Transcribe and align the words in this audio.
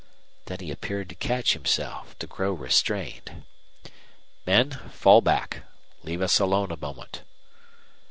Then 0.45 0.61
he 0.61 0.71
appeared 0.71 1.09
to 1.09 1.13
catch 1.15 1.53
himself, 1.53 2.17
to 2.17 2.25
grow 2.25 2.53
restrained. 2.53 3.45
"Men, 4.47 4.71
fall 4.91 5.21
back, 5.21 5.61
leave 6.01 6.23
us 6.23 6.39
alone 6.39 6.71
a 6.71 6.77
moment." 6.77 7.21